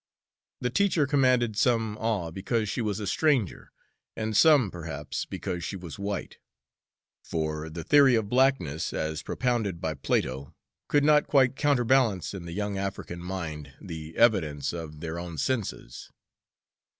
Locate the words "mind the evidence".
13.19-14.73